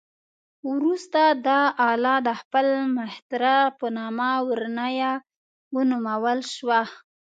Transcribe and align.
وروسته 0.71 1.21
دا 1.47 1.61
آله 1.91 2.15
د 2.27 2.29
خپل 2.41 2.65
مخترع 2.97 3.59
په 3.79 3.87
نامه 3.97 4.31
"ورنیه" 4.47 5.11
ونومول 5.75 6.39
شوه. 6.55 6.81